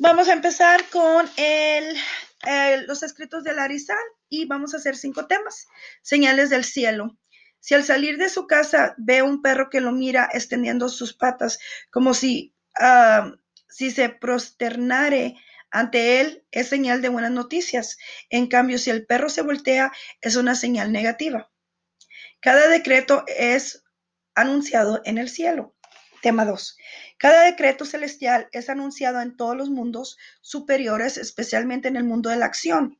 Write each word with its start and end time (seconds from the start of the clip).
Vamos 0.00 0.28
a 0.28 0.32
empezar 0.32 0.88
con 0.90 1.28
el, 1.36 1.96
los 2.86 3.02
escritos 3.02 3.42
de 3.42 3.52
Larizal 3.52 3.98
y 4.28 4.44
vamos 4.44 4.72
a 4.72 4.76
hacer 4.76 4.96
cinco 4.96 5.26
temas. 5.26 5.66
Señales 6.02 6.50
del 6.50 6.62
cielo. 6.62 7.18
Si 7.58 7.74
al 7.74 7.82
salir 7.82 8.16
de 8.16 8.28
su 8.28 8.46
casa 8.46 8.94
ve 8.96 9.22
un 9.22 9.42
perro 9.42 9.70
que 9.70 9.80
lo 9.80 9.90
mira 9.90 10.30
extendiendo 10.32 10.88
sus 10.88 11.14
patas 11.14 11.58
como 11.90 12.14
si, 12.14 12.54
ah, 12.78 13.32
si 13.68 13.90
se 13.90 14.08
prosternare 14.08 15.34
ante 15.72 16.20
él, 16.20 16.44
es 16.52 16.68
señal 16.68 17.02
de 17.02 17.08
buenas 17.08 17.32
noticias. 17.32 17.98
En 18.30 18.46
cambio, 18.46 18.78
si 18.78 18.90
el 18.90 19.04
perro 19.04 19.28
se 19.28 19.42
voltea, 19.42 19.90
es 20.20 20.36
una 20.36 20.54
señal 20.54 20.92
negativa. 20.92 21.50
Cada 22.38 22.68
decreto 22.68 23.24
es 23.26 23.82
anunciado 24.36 25.02
en 25.04 25.18
el 25.18 25.28
cielo. 25.28 25.74
Tema 26.22 26.44
2. 26.44 26.76
Cada 27.16 27.42
decreto 27.44 27.84
celestial 27.84 28.48
es 28.52 28.68
anunciado 28.68 29.20
en 29.20 29.36
todos 29.36 29.56
los 29.56 29.70
mundos 29.70 30.18
superiores, 30.40 31.16
especialmente 31.16 31.88
en 31.88 31.96
el 31.96 32.04
mundo 32.04 32.30
de 32.30 32.36
la 32.36 32.46
acción. 32.46 32.98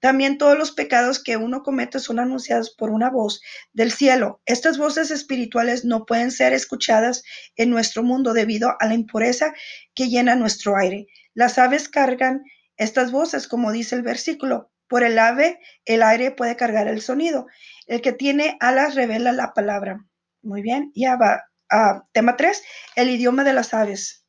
También 0.00 0.38
todos 0.38 0.56
los 0.58 0.72
pecados 0.72 1.22
que 1.22 1.36
uno 1.36 1.62
comete 1.62 1.98
son 1.98 2.18
anunciados 2.18 2.70
por 2.70 2.90
una 2.90 3.10
voz 3.10 3.40
del 3.72 3.92
cielo. 3.92 4.40
Estas 4.46 4.78
voces 4.78 5.10
espirituales 5.10 5.84
no 5.84 6.06
pueden 6.06 6.30
ser 6.30 6.52
escuchadas 6.52 7.22
en 7.56 7.70
nuestro 7.70 8.02
mundo 8.02 8.32
debido 8.32 8.74
a 8.78 8.86
la 8.86 8.94
impureza 8.94 9.54
que 9.94 10.08
llena 10.08 10.36
nuestro 10.36 10.76
aire. 10.76 11.06
Las 11.34 11.58
aves 11.58 11.88
cargan 11.88 12.44
estas 12.76 13.10
voces, 13.10 13.48
como 13.48 13.72
dice 13.72 13.96
el 13.96 14.02
versículo. 14.02 14.70
Por 14.88 15.02
el 15.02 15.18
ave, 15.18 15.58
el 15.84 16.02
aire 16.02 16.30
puede 16.30 16.56
cargar 16.56 16.86
el 16.86 17.00
sonido. 17.00 17.46
El 17.86 18.00
que 18.00 18.12
tiene 18.12 18.56
alas 18.60 18.94
revela 18.94 19.32
la 19.32 19.52
palabra. 19.52 20.04
Muy 20.42 20.62
bien, 20.62 20.92
ya 20.94 21.16
va. 21.16 21.42
Ah, 21.70 22.04
tema 22.12 22.36
3, 22.36 22.62
el 22.94 23.10
idioma 23.10 23.42
de 23.42 23.52
las 23.52 23.74
aves. 23.74 24.26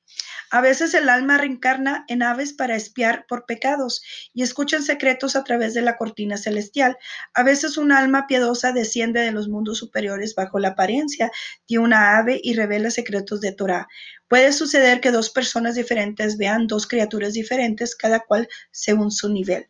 A 0.49 0.61
veces 0.61 0.93
el 0.93 1.09
alma 1.09 1.37
reencarna 1.37 2.05
en 2.07 2.23
aves 2.23 2.53
para 2.53 2.75
espiar 2.75 3.25
por 3.27 3.45
pecados 3.45 4.01
y 4.33 4.43
escuchan 4.43 4.81
secretos 4.81 5.35
a 5.35 5.43
través 5.43 5.73
de 5.73 5.81
la 5.81 5.97
cortina 5.97 6.37
celestial. 6.37 6.97
A 7.33 7.43
veces 7.43 7.77
un 7.77 7.91
alma 7.91 8.27
piadosa 8.27 8.71
desciende 8.71 9.19
de 9.19 9.33
los 9.33 9.49
mundos 9.49 9.77
superiores 9.77 10.35
bajo 10.35 10.57
la 10.59 10.69
apariencia 10.69 11.31
de 11.67 11.79
una 11.79 12.17
ave 12.17 12.39
y 12.41 12.53
revela 12.53 12.91
secretos 12.91 13.41
de 13.41 13.51
Torah. 13.51 13.87
Puede 14.29 14.53
suceder 14.53 15.01
que 15.01 15.11
dos 15.11 15.29
personas 15.29 15.75
diferentes 15.75 16.37
vean 16.37 16.67
dos 16.67 16.87
criaturas 16.87 17.33
diferentes, 17.33 17.95
cada 17.95 18.21
cual 18.21 18.47
según 18.71 19.11
su 19.11 19.29
nivel. 19.29 19.69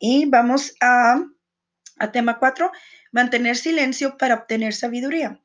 Y 0.00 0.26
vamos 0.26 0.74
a, 0.80 1.22
a 1.98 2.12
tema 2.12 2.38
4, 2.38 2.72
mantener 3.12 3.56
silencio 3.56 4.16
para 4.18 4.34
obtener 4.34 4.74
sabiduría. 4.74 5.40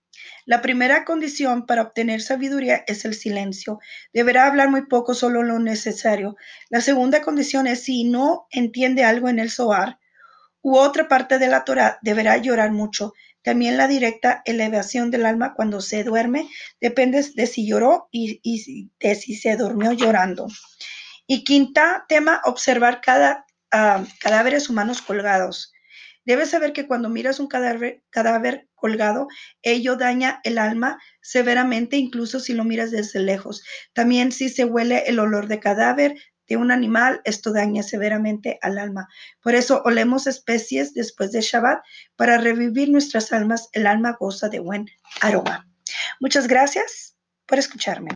La 0.46 0.62
primera 0.62 1.06
condición 1.06 1.66
para 1.66 1.84
obtener 1.84 2.22
sabiduría 2.22 2.84
es 2.88 3.06
el 3.06 3.14
silencio. 3.14 3.80
Deberá 4.14 4.48
hablar 4.48 4.70
muy 4.70 4.86
poco, 4.88 5.14
solo 5.14 5.44
lo 5.44 5.60
necesario. 5.60 6.36
La 6.70 6.82
segunda 6.82 7.22
condición 7.22 7.68
es 7.68 7.84
si 7.84 8.04
no 8.04 8.48
entiende 8.52 9.04
algo 9.04 9.30
en 9.30 9.40
el 9.40 9.50
Zohar 9.50 10.00
u 10.62 10.78
otra 10.78 11.08
parte 11.08 11.40
de 11.40 11.48
la 11.48 11.66
Torah, 11.66 12.00
deberá 12.02 12.38
llorar 12.38 12.72
mucho. 12.72 13.14
También 13.44 13.76
la 13.76 13.88
directa 13.88 14.42
elevación 14.46 15.12
del 15.12 15.26
alma 15.26 15.54
cuando 15.54 15.82
se 15.82 16.04
duerme 16.06 16.48
depende 16.80 17.22
de 17.36 17.48
si 17.48 17.68
lloró 17.68 18.08
y, 18.12 18.90
de 19.00 19.16
si 19.16 19.36
se 19.36 19.58
durmió 19.58 19.92
llorando. 19.92 20.48
Y 21.28 21.44
quinta 21.44 22.06
tema, 22.08 22.42
observar 22.46 23.02
cada 23.02 23.46
uh, 23.74 24.06
cadáveres 24.20 24.70
humanos 24.70 25.02
colgados. 25.02 25.74
Debes 26.26 26.50
saber 26.50 26.74
que 26.74 26.88
cuando 26.88 27.10
miras 27.10 27.40
un 27.40 27.48
cadáver, 27.48 28.68
colgado, 28.76 29.28
ello 29.62 29.96
daña 29.96 30.42
el 30.44 30.58
alma 30.58 31.00
severamente, 31.22 31.98
incluso 31.98 32.40
si 32.40 32.54
lo 32.54 32.64
miras 32.64 32.92
desde 32.92 33.20
lejos. 33.20 33.64
También 33.94 34.32
si 34.32 34.50
se 34.50 34.66
huele 34.66 35.04
el 35.08 35.20
olor 35.20 35.48
de 35.48 35.60
cadáver 35.60 36.16
de 36.48 36.58
un 36.58 36.72
animal, 36.72 37.22
esto 37.24 37.54
daña 37.54 37.84
severamente 37.84 38.60
al 38.62 38.78
alma. 38.78 39.08
Por 39.42 39.56
eso 39.56 39.82
olemos 39.86 40.28
especies 40.28 40.94
después 40.94 41.32
de 41.32 41.42
Shabbat 41.42 41.82
para 42.16 42.38
revivir 42.38 42.90
nuestras 42.90 43.32
almas. 43.32 43.70
El 43.72 43.88
alma 43.88 44.18
goza 44.20 44.50
de 44.50 44.60
buen 44.60 44.90
aroma. 45.22 45.68
Muchas 46.20 46.48
gracias 46.48 47.16
por 47.46 47.60
escucharme. 47.60 48.12